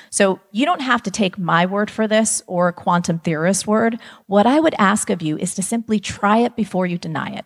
So 0.10 0.42
you 0.51 0.66
don't 0.66 0.82
have 0.82 1.01
to 1.04 1.10
take 1.10 1.38
my 1.38 1.66
word 1.66 1.90
for 1.90 2.06
this 2.06 2.44
or 2.48 2.68
a 2.68 2.74
quantum 2.74 3.20
theorist 3.20 3.66
word. 3.66 3.98
What 4.28 4.46
I 4.46 4.60
would 4.60 4.75
ask 4.78 5.10
of 5.10 5.22
you 5.22 5.38
is 5.38 5.56
to 5.56 5.63
simply 5.63 6.01
try 6.01 6.40
it 6.40 6.58
before 6.58 6.86
you 6.86 6.98
deny 6.98 7.30
it. 7.30 7.46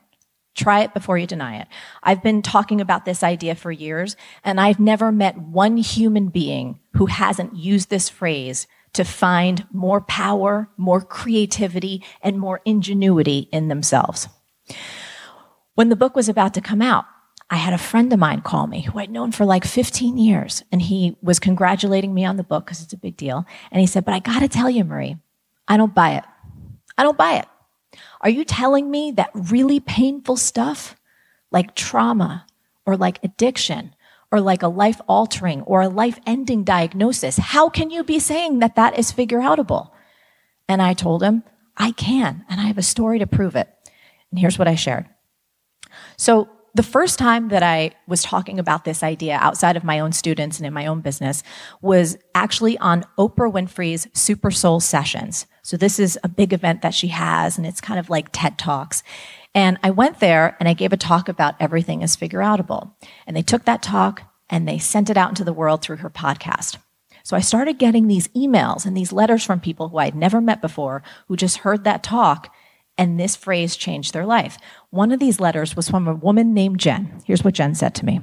Try 0.55 0.79
it 0.79 0.96
before 0.96 1.20
you 1.20 1.27
deny 1.27 1.60
it. 1.60 1.67
I've 2.01 2.24
been 2.24 2.41
talking 2.41 2.82
about 2.82 3.05
this 3.05 3.22
idea 3.22 3.53
for 3.53 3.72
years, 3.72 4.17
and 4.44 4.60
I've 4.60 4.79
never 4.79 5.12
met 5.12 5.38
one 5.38 5.77
human 5.77 6.29
being 6.29 6.79
who 6.94 7.05
hasn't 7.05 7.55
used 7.55 7.91
this 7.91 8.10
phrase 8.10 8.65
to 8.95 9.03
find 9.03 9.67
more 9.71 10.01
power, 10.01 10.69
more 10.77 11.01
creativity, 11.01 12.03
and 12.21 12.39
more 12.39 12.61
ingenuity 12.65 13.49
in 13.51 13.67
themselves. 13.67 14.27
When 15.75 15.89
the 15.89 15.95
book 15.95 16.15
was 16.15 16.29
about 16.29 16.53
to 16.55 16.61
come 16.61 16.81
out, 16.81 17.05
I 17.49 17.57
had 17.57 17.73
a 17.73 17.77
friend 17.77 18.11
of 18.11 18.19
mine 18.19 18.41
call 18.41 18.65
me 18.65 18.81
who 18.81 18.97
I'd 18.97 19.11
known 19.11 19.31
for 19.31 19.45
like 19.45 19.65
15 19.65 20.17
years, 20.17 20.63
and 20.71 20.81
he 20.81 21.15
was 21.21 21.39
congratulating 21.39 22.13
me 22.13 22.25
on 22.25 22.37
the 22.37 22.43
book 22.43 22.65
because 22.65 22.81
it's 22.81 22.93
a 22.93 22.97
big 22.97 23.17
deal. 23.17 23.45
And 23.71 23.79
he 23.79 23.87
said, 23.87 24.03
But 24.03 24.15
I 24.15 24.19
got 24.19 24.39
to 24.39 24.47
tell 24.47 24.69
you, 24.69 24.83
Marie, 24.83 25.17
I 25.67 25.77
don't 25.77 25.93
buy 25.93 26.15
it. 26.15 26.23
I 26.97 27.03
don't 27.03 27.17
buy 27.17 27.33
it. 27.33 27.45
Are 28.21 28.29
you 28.29 28.45
telling 28.45 28.89
me 28.89 29.11
that 29.11 29.29
really 29.33 29.79
painful 29.79 30.37
stuff, 30.37 30.95
like 31.51 31.75
trauma 31.75 32.47
or 32.85 32.97
like 32.97 33.23
addiction 33.23 33.93
or 34.32 34.41
like 34.41 34.63
a 34.63 34.67
life 34.67 35.00
altering 35.08 35.62
or 35.62 35.82
a 35.82 35.89
life 35.89 36.20
ending 36.25 36.63
diagnosis, 36.63 37.38
how 37.38 37.70
can 37.70 37.89
you 37.89 38.03
be 38.03 38.20
saying 38.20 38.60
that 38.60 38.75
that 38.75 38.98
is 38.98 39.12
figure 39.12 39.39
outable? 39.39 39.91
And 40.67 40.82
I 40.82 40.94
told 40.94 41.24
him, 41.24 41.44
I 41.77 41.91
can, 41.91 42.46
and 42.50 42.60
I 42.60 42.65
have 42.65 42.77
a 42.77 42.84
story 42.84 43.20
to 43.20 43.27
prove 43.27 43.55
it. 43.55 43.70
And 44.32 44.39
here's 44.39 44.58
what 44.58 44.67
I 44.67 44.75
shared. 44.75 45.05
So 46.17 46.50
the 46.74 46.84
first 46.84 47.17
time 47.17 47.48
that 47.50 47.63
I 47.63 47.91
was 48.05 48.22
talking 48.22 48.60
about 48.60 48.84
this 48.84 49.01
idea 49.01 49.38
outside 49.39 49.77
of 49.77 49.86
my 49.86 50.00
own 50.00 50.12
students 50.12 50.58
and 50.58 50.67
in 50.67 50.74
my 50.74 50.86
own 50.88 51.00
business 51.00 51.41
was 51.82 52.17
actually 52.36 52.77
on 52.79 53.05
Oprah 53.17 53.51
Winfrey's 53.51 54.08
Super 54.13 54.51
Soul 54.51 54.82
Sessions. 54.82 55.46
So 55.62 55.77
this 55.77 56.00
is 56.00 56.20
a 56.24 56.27
big 56.27 56.51
event 56.51 56.82
that 56.82 56.94
she 56.94 57.08
has, 57.08 57.58
and 57.58 57.65
it's 57.65 57.79
kind 57.79 57.98
of 57.98 58.10
like 58.10 58.27
TED 58.34 58.58
Talks. 58.58 59.03
And 59.55 59.79
I 59.81 59.89
went 59.89 60.19
there 60.19 60.57
and 60.59 60.67
I 60.67 60.74
gave 60.74 60.91
a 60.91 60.97
talk 60.97 61.29
about 61.29 61.55
everything 61.59 62.01
is 62.01 62.15
figure 62.15 62.41
outable. 62.41 62.91
And 63.25 63.35
they 63.35 63.41
took 63.41 63.63
that 63.65 63.81
talk 63.81 64.21
and 64.50 64.67
they 64.67 64.77
sent 64.77 65.09
it 65.09 65.17
out 65.17 65.29
into 65.29 65.45
the 65.45 65.53
world 65.53 65.81
through 65.81 65.97
her 65.97 66.09
podcast. 66.09 66.77
So 67.24 67.35
I 67.35 67.39
started 67.39 67.79
getting 67.79 68.07
these 68.07 68.27
emails 68.29 68.85
and 68.85 68.95
these 68.95 69.13
letters 69.13 69.43
from 69.43 69.59
people 69.62 69.89
who 69.89 69.97
I'd 69.97 70.13
never 70.13 70.41
met 70.41 70.62
before 70.62 71.01
who 71.27 71.38
just 71.38 71.59
heard 71.59 71.85
that 71.85 72.03
talk 72.03 72.53
and 72.97 73.19
this 73.19 73.35
phrase 73.35 73.75
changed 73.75 74.13
their 74.13 74.25
life. 74.25 74.57
One 74.89 75.12
of 75.12 75.19
these 75.19 75.39
letters 75.39 75.75
was 75.75 75.89
from 75.89 76.07
a 76.07 76.13
woman 76.13 76.53
named 76.53 76.79
Jen. 76.79 77.21
Here's 77.25 77.43
what 77.43 77.55
Jen 77.55 77.75
said 77.75 77.95
to 77.95 78.05
me. 78.05 78.21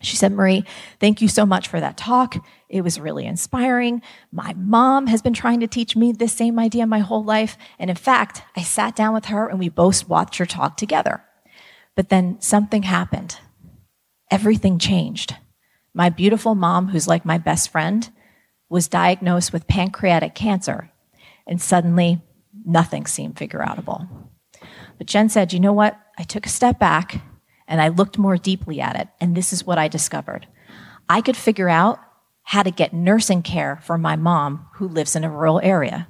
She 0.00 0.16
said, 0.16 0.32
Marie, 0.32 0.64
thank 1.00 1.22
you 1.22 1.28
so 1.28 1.46
much 1.46 1.68
for 1.68 1.80
that 1.80 1.96
talk. 1.96 2.36
It 2.68 2.82
was 2.82 3.00
really 3.00 3.24
inspiring. 3.24 4.02
My 4.32 4.52
mom 4.54 5.06
has 5.06 5.22
been 5.22 5.32
trying 5.32 5.60
to 5.60 5.66
teach 5.66 5.96
me 5.96 6.12
this 6.12 6.32
same 6.32 6.58
idea 6.58 6.86
my 6.86 6.98
whole 6.98 7.24
life. 7.24 7.56
And 7.78 7.88
in 7.88 7.96
fact, 7.96 8.42
I 8.56 8.62
sat 8.62 8.94
down 8.94 9.14
with 9.14 9.26
her 9.26 9.48
and 9.48 9.58
we 9.58 9.68
both 9.68 10.08
watched 10.08 10.36
her 10.36 10.46
talk 10.46 10.76
together. 10.76 11.22
But 11.94 12.08
then 12.08 12.40
something 12.40 12.82
happened. 12.82 13.38
Everything 14.30 14.78
changed. 14.78 15.36
My 15.94 16.10
beautiful 16.10 16.54
mom, 16.54 16.88
who's 16.88 17.08
like 17.08 17.24
my 17.24 17.38
best 17.38 17.70
friend, 17.70 18.10
was 18.68 18.88
diagnosed 18.88 19.52
with 19.52 19.68
pancreatic 19.68 20.34
cancer. 20.34 20.90
And 21.46 21.62
suddenly 21.62 22.20
nothing 22.64 23.06
seemed 23.06 23.38
figure 23.38 23.60
outable. 23.60 24.08
But 24.98 25.06
Jen 25.06 25.28
said, 25.28 25.52
you 25.52 25.60
know 25.60 25.72
what? 25.72 25.98
I 26.18 26.24
took 26.24 26.46
a 26.46 26.50
step 26.50 26.78
back 26.78 27.20
and 27.66 27.80
I 27.80 27.88
looked 27.88 28.18
more 28.18 28.36
deeply 28.36 28.80
at 28.80 28.96
it, 28.96 29.08
and 29.20 29.34
this 29.34 29.52
is 29.52 29.66
what 29.66 29.78
I 29.78 29.88
discovered. 29.88 30.46
I 31.08 31.20
could 31.20 31.36
figure 31.36 31.68
out 31.68 32.00
how 32.44 32.62
to 32.62 32.70
get 32.70 32.92
nursing 32.92 33.42
care 33.42 33.80
for 33.82 33.96
my 33.96 34.16
mom 34.16 34.66
who 34.74 34.86
lives 34.86 35.16
in 35.16 35.24
a 35.24 35.30
rural 35.30 35.60
area. 35.62 36.08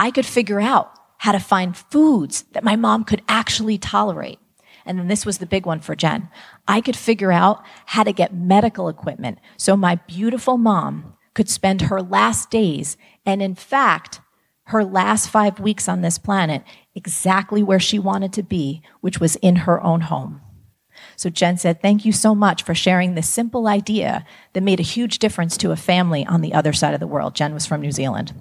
I 0.00 0.10
could 0.10 0.26
figure 0.26 0.60
out 0.60 0.92
how 1.18 1.32
to 1.32 1.38
find 1.38 1.76
foods 1.76 2.42
that 2.52 2.64
my 2.64 2.76
mom 2.76 3.04
could 3.04 3.22
actually 3.28 3.78
tolerate. 3.78 4.38
And 4.84 4.98
then 4.98 5.08
this 5.08 5.26
was 5.26 5.38
the 5.38 5.46
big 5.46 5.66
one 5.66 5.80
for 5.80 5.96
Jen. 5.96 6.28
I 6.68 6.80
could 6.80 6.96
figure 6.96 7.32
out 7.32 7.62
how 7.86 8.04
to 8.04 8.12
get 8.12 8.34
medical 8.34 8.88
equipment 8.88 9.38
so 9.56 9.76
my 9.76 9.96
beautiful 10.06 10.56
mom 10.56 11.14
could 11.34 11.48
spend 11.48 11.82
her 11.82 12.00
last 12.00 12.50
days 12.50 12.96
and, 13.24 13.42
in 13.42 13.54
fact, 13.54 14.20
her 14.66 14.84
last 14.84 15.28
five 15.28 15.60
weeks 15.60 15.88
on 15.88 16.00
this 16.00 16.18
planet 16.18 16.62
exactly 16.94 17.62
where 17.62 17.80
she 17.80 17.98
wanted 17.98 18.32
to 18.32 18.42
be, 18.42 18.82
which 19.00 19.20
was 19.20 19.36
in 19.36 19.56
her 19.56 19.82
own 19.82 20.02
home. 20.02 20.40
So 21.16 21.30
Jen 21.30 21.56
said, 21.56 21.80
Thank 21.80 22.04
you 22.04 22.12
so 22.12 22.34
much 22.34 22.62
for 22.62 22.74
sharing 22.74 23.14
this 23.14 23.28
simple 23.28 23.66
idea 23.66 24.24
that 24.52 24.62
made 24.62 24.80
a 24.80 24.84
huge 24.84 25.18
difference 25.18 25.56
to 25.58 25.72
a 25.72 25.76
family 25.76 26.24
on 26.26 26.40
the 26.40 26.54
other 26.54 26.72
side 26.72 26.94
of 26.94 27.00
the 27.00 27.06
world. 27.06 27.34
Jen 27.34 27.54
was 27.54 27.66
from 27.66 27.80
New 27.80 27.92
Zealand. 27.92 28.32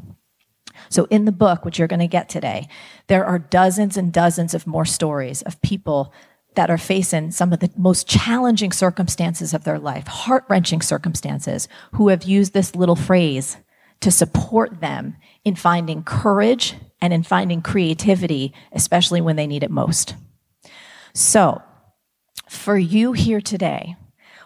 So, 0.89 1.05
in 1.09 1.25
the 1.25 1.31
book, 1.31 1.65
which 1.65 1.79
you're 1.79 1.87
going 1.87 1.99
to 1.99 2.07
get 2.07 2.29
today, 2.29 2.67
there 3.07 3.25
are 3.25 3.39
dozens 3.39 3.97
and 3.97 4.11
dozens 4.11 4.53
of 4.53 4.67
more 4.67 4.85
stories 4.85 5.41
of 5.43 5.61
people 5.61 6.13
that 6.55 6.69
are 6.69 6.77
facing 6.77 7.31
some 7.31 7.51
of 7.51 7.59
the 7.59 7.71
most 7.77 8.07
challenging 8.07 8.71
circumstances 8.71 9.53
of 9.53 9.63
their 9.63 9.79
life, 9.79 10.07
heart 10.07 10.45
wrenching 10.47 10.81
circumstances, 10.81 11.67
who 11.93 12.09
have 12.09 12.23
used 12.23 12.53
this 12.53 12.75
little 12.75 12.95
phrase 12.95 13.57
to 14.01 14.11
support 14.11 14.81
them 14.81 15.15
in 15.43 15.55
finding 15.55 16.03
courage 16.03 16.75
and 17.01 17.13
in 17.13 17.23
finding 17.23 17.61
creativity, 17.61 18.53
especially 18.71 19.21
when 19.21 19.35
they 19.35 19.47
need 19.47 19.63
it 19.63 19.71
most. 19.71 20.15
So, 21.13 21.61
for 22.49 22.77
you 22.77 23.13
here 23.13 23.41
today, 23.41 23.95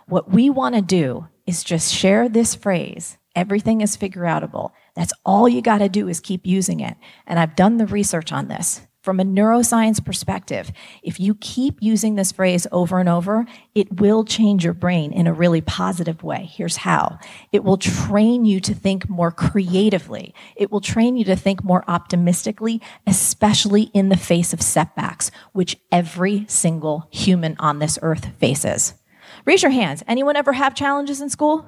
what 0.07 0.31
we 0.31 0.49
want 0.49 0.75
to 0.75 0.81
do 0.81 1.27
is 1.45 1.63
just 1.63 1.93
share 1.93 2.29
this 2.29 2.55
phrase 2.55 3.17
everything 3.35 3.79
is 3.79 3.95
figure 3.95 4.23
outable. 4.23 4.71
That's 4.95 5.13
all 5.25 5.47
you 5.47 5.61
got 5.61 5.77
to 5.77 5.87
do 5.87 6.09
is 6.09 6.19
keep 6.19 6.45
using 6.45 6.81
it. 6.81 6.97
And 7.25 7.39
I've 7.39 7.55
done 7.55 7.77
the 7.77 7.87
research 7.87 8.33
on 8.33 8.49
this. 8.49 8.81
From 9.01 9.21
a 9.21 9.23
neuroscience 9.23 10.03
perspective, 10.03 10.73
if 11.03 11.21
you 11.21 11.35
keep 11.35 11.77
using 11.79 12.15
this 12.15 12.33
phrase 12.33 12.67
over 12.69 12.99
and 12.99 13.07
over, 13.07 13.45
it 13.73 14.01
will 14.01 14.25
change 14.25 14.65
your 14.65 14.73
brain 14.73 15.13
in 15.13 15.25
a 15.25 15.31
really 15.31 15.61
positive 15.61 16.21
way. 16.21 16.49
Here's 16.51 16.77
how 16.77 17.17
it 17.53 17.63
will 17.63 17.77
train 17.77 18.43
you 18.43 18.59
to 18.59 18.73
think 18.73 19.07
more 19.07 19.31
creatively, 19.31 20.33
it 20.57 20.69
will 20.69 20.81
train 20.81 21.15
you 21.15 21.23
to 21.25 21.37
think 21.37 21.63
more 21.63 21.85
optimistically, 21.87 22.81
especially 23.07 23.83
in 23.93 24.09
the 24.09 24.17
face 24.17 24.51
of 24.51 24.61
setbacks, 24.61 25.31
which 25.53 25.77
every 25.93 26.45
single 26.49 27.07
human 27.09 27.55
on 27.57 27.79
this 27.79 27.97
earth 28.01 28.37
faces. 28.37 28.95
Raise 29.45 29.63
your 29.63 29.71
hands. 29.71 30.03
Anyone 30.07 30.35
ever 30.35 30.51
have 30.51 30.75
challenges 30.75 31.21
in 31.21 31.29
school? 31.29 31.65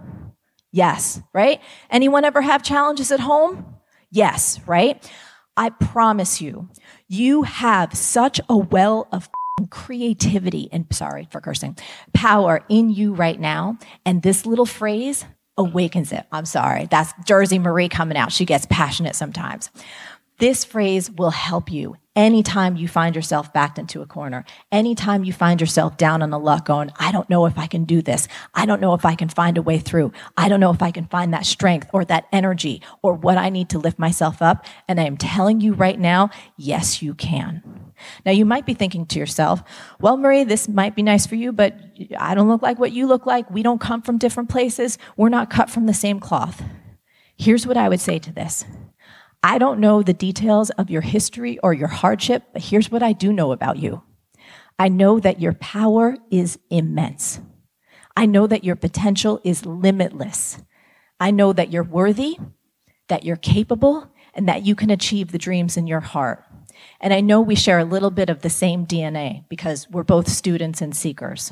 Yes, 0.74 1.22
right? 1.34 1.62
Anyone 1.90 2.26
ever 2.26 2.42
have 2.42 2.62
challenges 2.62 3.10
at 3.10 3.22
home? 3.22 3.78
Yes, 4.10 4.60
right? 4.68 5.10
I 5.58 5.70
promise 5.70 6.42
you, 6.42 6.70
you 7.08 7.44
have 7.44 7.94
such 7.94 8.40
a 8.50 8.58
well 8.58 9.08
of 9.12 9.30
creativity 9.70 10.70
and 10.72 10.86
sorry 10.92 11.28
for 11.32 11.42
cursing, 11.42 11.78
power 12.14 12.64
in 12.70 12.90
you 12.90 13.14
right 13.14 13.40
now. 13.40 13.78
And 14.06 14.22
this 14.22 14.46
little 14.46 14.66
phrase 14.66 15.26
awakens 15.58 16.12
it. 16.12 16.26
I'm 16.32 16.46
sorry. 16.46 16.88
That's 16.90 17.14
Jersey 17.26 17.60
Marie 17.60 17.90
coming 17.90 18.18
out. 18.18 18.32
She 18.32 18.46
gets 18.46 18.66
passionate 18.70 19.16
sometimes. 19.16 19.70
This 20.40 20.64
phrase 20.64 21.12
will 21.12 21.30
help 21.30 21.72
you 21.72 21.98
anytime 22.16 22.76
you 22.76 22.88
find 22.88 23.16
yourself 23.16 23.54
backed 23.54 23.80
into 23.80 24.02
a 24.02 24.06
corner, 24.06 24.44
anytime 24.72 25.24
you 25.24 25.32
find 25.32 25.62
yourself 25.62 25.98
down 25.98 26.22
on 26.22 26.30
the 26.30 26.40
luck 26.40 26.66
going, 26.66 26.92
I 27.00 27.12
don't 27.12 27.30
know 27.30 27.46
if 27.46 27.58
I 27.58 27.68
can 27.68 27.86
do 27.86 28.02
this. 28.02 28.28
I 28.54 28.66
don't 28.66 28.82
know 28.82 28.94
if 28.94 29.06
I 29.06 29.16
can 29.16 29.30
find 29.30 29.58
a 29.58 29.62
way 29.62 29.80
through. 29.80 30.12
I 30.36 30.50
don't 30.50 30.60
know 30.60 30.72
if 30.72 30.82
I 30.82 30.92
can 30.92 31.06
find 31.06 31.34
that 31.34 31.46
strength 31.46 31.90
or 31.94 32.04
that 32.06 32.28
energy 32.32 32.82
or 33.02 33.14
what 33.14 33.38
I 33.38 33.50
need 33.50 33.70
to 33.70 33.80
lift 33.80 33.98
myself 34.00 34.42
up. 34.42 34.66
And 34.88 35.00
I 35.00 35.04
am 35.04 35.18
telling 35.18 35.62
you 35.62 35.74
right 35.74 36.00
now, 36.00 36.30
yes, 36.58 37.02
you 37.02 37.14
can. 37.14 37.94
Now, 38.26 38.32
you 38.32 38.46
might 38.46 38.66
be 38.66 38.74
thinking 38.74 39.06
to 39.08 39.20
yourself, 39.20 39.64
well, 40.00 40.18
Marie, 40.18 40.44
this 40.44 40.68
might 40.68 40.96
be 40.96 41.04
nice 41.04 41.28
for 41.28 41.36
you, 41.36 41.52
but 41.52 41.76
I 42.18 42.34
don't 42.34 42.48
look 42.48 42.64
like 42.64 42.80
what 42.80 42.92
you 42.92 43.06
look 43.06 43.26
like. 43.26 43.50
We 43.52 43.64
don't 43.64 43.80
come 43.80 44.02
from 44.02 44.18
different 44.18 44.50
places. 44.50 44.98
We're 45.18 45.30
not 45.30 45.50
cut 45.50 45.70
from 45.70 45.86
the 45.86 45.94
same 45.94 46.20
cloth. 46.20 46.64
Here's 47.38 47.66
what 47.66 47.78
I 47.78 47.90
would 47.90 48.00
say 48.00 48.20
to 48.20 48.32
this 48.32 48.66
I 49.44 49.58
don't 49.58 49.80
know 49.80 50.04
the 50.04 50.14
details 50.14 50.70
of 50.72 50.90
your 50.90 51.02
history 51.02 51.58
or 51.60 51.74
your 51.74 51.88
hardship, 51.88 52.44
but 52.54 52.62
here's 52.62 52.92
what 52.92 53.02
I 53.02 53.14
do 53.14 53.34
know 53.34 53.52
about 53.52 53.78
you. 53.78 54.04
I 54.78 54.88
know 54.88 55.20
that 55.20 55.42
your 55.42 55.54
power 55.54 56.16
is 56.30 56.60
immense. 56.70 57.40
I 58.16 58.26
know 58.26 58.46
that 58.48 58.64
your 58.64 58.76
potential 58.76 59.42
is 59.44 59.66
limitless. 59.66 60.60
I 61.20 61.32
know 61.32 61.54
that 61.54 61.72
you're 61.72 61.84
worthy, 61.84 62.38
that 63.08 63.26
you're 63.26 63.36
capable, 63.36 64.12
and 64.34 64.48
that 64.48 64.64
you 64.64 64.76
can 64.76 64.90
achieve 64.90 65.32
the 65.32 65.38
dreams 65.38 65.78
in 65.78 65.88
your 65.88 66.00
heart. 66.00 66.44
And 67.00 67.14
I 67.14 67.22
know 67.22 67.42
we 67.42 67.56
share 67.56 67.80
a 67.80 67.86
little 67.86 68.12
bit 68.12 68.30
of 68.30 68.42
the 68.42 68.50
same 68.50 68.86
DNA 68.86 69.44
because 69.50 69.90
we're 69.90 70.04
both 70.04 70.28
students 70.28 70.82
and 70.82 70.96
seekers. 70.96 71.52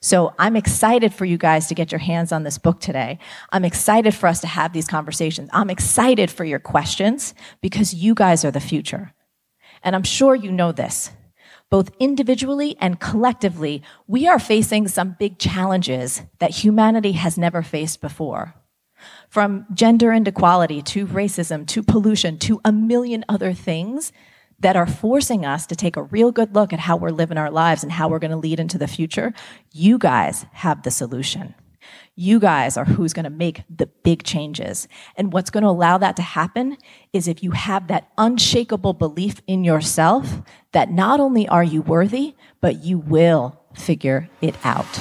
So 0.00 0.34
I'm 0.38 0.56
excited 0.56 1.14
for 1.14 1.24
you 1.24 1.38
guys 1.38 1.68
to 1.68 1.74
get 1.74 1.92
your 1.92 2.00
hands 2.00 2.32
on 2.32 2.42
this 2.42 2.58
book 2.58 2.80
today. 2.80 3.18
I'm 3.52 3.64
excited 3.64 4.14
for 4.14 4.26
us 4.26 4.40
to 4.40 4.48
have 4.48 4.72
these 4.72 4.88
conversations. 4.88 5.50
I'm 5.52 5.70
excited 5.70 6.30
for 6.30 6.44
your 6.44 6.58
questions 6.58 7.34
because 7.60 7.94
you 7.94 8.14
guys 8.14 8.44
are 8.44 8.50
the 8.50 8.60
future. 8.60 9.12
And 9.82 9.94
I'm 9.94 10.02
sure 10.02 10.34
you 10.34 10.50
know 10.50 10.72
this. 10.72 11.10
Both 11.70 11.90
individually 12.00 12.76
and 12.80 12.98
collectively, 12.98 13.82
we 14.06 14.26
are 14.26 14.38
facing 14.38 14.88
some 14.88 15.16
big 15.18 15.38
challenges 15.38 16.22
that 16.38 16.50
humanity 16.50 17.12
has 17.12 17.36
never 17.36 17.62
faced 17.62 18.00
before. 18.00 18.54
From 19.28 19.66
gender 19.72 20.12
inequality 20.12 20.82
to 20.82 21.06
racism 21.06 21.66
to 21.68 21.82
pollution 21.82 22.38
to 22.38 22.60
a 22.64 22.72
million 22.72 23.24
other 23.28 23.52
things 23.52 24.12
that 24.60 24.76
are 24.76 24.86
forcing 24.86 25.44
us 25.44 25.66
to 25.66 25.76
take 25.76 25.96
a 25.96 26.02
real 26.02 26.32
good 26.32 26.54
look 26.54 26.72
at 26.72 26.80
how 26.80 26.96
we're 26.96 27.10
living 27.10 27.38
our 27.38 27.50
lives 27.50 27.82
and 27.82 27.92
how 27.92 28.08
we're 28.08 28.18
going 28.18 28.30
to 28.30 28.36
lead 28.36 28.58
into 28.58 28.78
the 28.78 28.88
future, 28.88 29.32
you 29.72 29.98
guys 29.98 30.46
have 30.52 30.82
the 30.82 30.90
solution. 30.90 31.54
You 32.16 32.40
guys 32.40 32.76
are 32.76 32.84
who's 32.84 33.12
going 33.12 33.24
to 33.24 33.30
make 33.30 33.62
the 33.74 33.86
big 33.86 34.24
changes. 34.24 34.88
And 35.16 35.32
what's 35.32 35.50
going 35.50 35.62
to 35.62 35.70
allow 35.70 35.98
that 35.98 36.16
to 36.16 36.22
happen 36.22 36.76
is 37.12 37.28
if 37.28 37.42
you 37.42 37.52
have 37.52 37.86
that 37.86 38.08
unshakable 38.18 38.94
belief 38.94 39.40
in 39.46 39.62
yourself 39.62 40.42
that 40.72 40.90
not 40.90 41.20
only 41.20 41.48
are 41.48 41.62
you 41.62 41.80
worthy, 41.80 42.34
but 42.60 42.82
you 42.82 42.98
will 42.98 43.60
figure 43.74 44.28
it 44.42 44.56
out. 44.64 44.92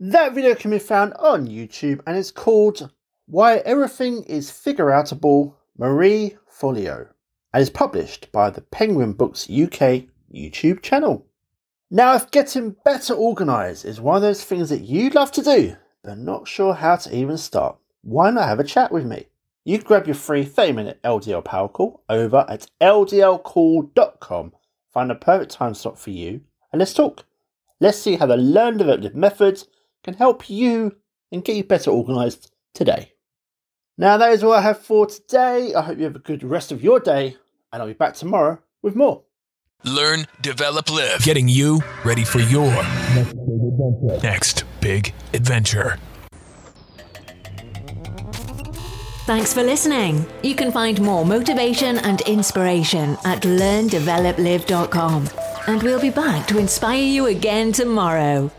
That 0.00 0.34
video 0.34 0.56
can 0.56 0.72
be 0.72 0.80
found 0.80 1.14
on 1.14 1.46
YouTube 1.46 2.00
and 2.06 2.16
it's 2.18 2.32
called 2.32 2.90
Why 3.26 3.58
Everything 3.58 4.24
is 4.24 4.50
Figure 4.50 4.86
Outable 4.86 5.54
Marie 5.78 6.36
Forleo 6.58 7.08
and 7.52 7.62
is 7.62 7.70
published 7.70 8.30
by 8.32 8.50
the 8.50 8.60
Penguin 8.60 9.12
Books 9.12 9.44
UK 9.44 10.04
YouTube 10.32 10.82
channel. 10.82 11.26
Now, 11.90 12.14
if 12.14 12.30
getting 12.30 12.76
better 12.84 13.14
organised 13.14 13.84
is 13.84 14.00
one 14.00 14.16
of 14.16 14.22
those 14.22 14.44
things 14.44 14.68
that 14.70 14.82
you'd 14.82 15.14
love 15.14 15.30
to 15.32 15.42
do, 15.42 15.76
but 16.02 16.18
not 16.18 16.48
sure 16.48 16.74
how 16.74 16.96
to 16.96 17.16
even 17.16 17.38
start, 17.38 17.76
why 18.02 18.30
not 18.30 18.48
have 18.48 18.60
a 18.60 18.64
chat 18.64 18.90
with 18.90 19.06
me? 19.06 19.26
You 19.64 19.78
can 19.78 19.86
grab 19.86 20.06
your 20.06 20.14
free 20.14 20.44
30 20.44 20.72
minute 20.72 21.00
LDL 21.02 21.44
power 21.44 21.68
call 21.68 22.02
over 22.08 22.44
at 22.48 22.66
ldlcall.com, 22.80 24.52
find 24.92 25.10
a 25.10 25.14
perfect 25.14 25.52
time 25.52 25.74
slot 25.74 25.98
for 25.98 26.10
you, 26.10 26.40
and 26.72 26.80
let's 26.80 26.92
talk. 26.92 27.24
Let's 27.80 27.98
see 27.98 28.16
how 28.16 28.26
the 28.26 28.36
Learn 28.36 28.76
Development 28.76 29.14
methods 29.14 29.66
can 30.02 30.14
help 30.14 30.50
you 30.50 30.96
and 31.32 31.44
get 31.44 31.56
you 31.56 31.64
better 31.64 31.90
organised 31.90 32.52
today. 32.74 33.13
Now, 33.96 34.16
that 34.16 34.32
is 34.32 34.42
all 34.42 34.52
I 34.52 34.60
have 34.60 34.80
for 34.80 35.06
today. 35.06 35.72
I 35.74 35.82
hope 35.82 35.98
you 35.98 36.04
have 36.04 36.16
a 36.16 36.20
good 36.20 36.42
rest 36.42 36.72
of 36.72 36.82
your 36.82 36.98
day, 36.98 37.36
and 37.72 37.80
I'll 37.80 37.88
be 37.88 37.94
back 37.94 38.14
tomorrow 38.14 38.58
with 38.82 38.96
more. 38.96 39.22
Learn, 39.84 40.26
develop, 40.40 40.90
live. 40.90 41.22
Getting 41.22 41.46
you 41.48 41.80
ready 42.04 42.24
for 42.24 42.40
your 42.40 42.72
next 42.72 43.34
big 43.34 43.52
adventure. 43.72 44.22
Next 44.22 44.64
big 44.80 45.14
adventure. 45.32 45.98
Thanks 49.26 49.54
for 49.54 49.62
listening. 49.62 50.26
You 50.42 50.54
can 50.54 50.70
find 50.72 51.00
more 51.00 51.24
motivation 51.24 51.98
and 51.98 52.20
inspiration 52.22 53.16
at 53.24 53.42
learndeveloplive.com. 53.42 55.28
And 55.66 55.82
we'll 55.82 56.00
be 56.00 56.10
back 56.10 56.46
to 56.48 56.58
inspire 56.58 57.02
you 57.02 57.26
again 57.26 57.72
tomorrow. 57.72 58.50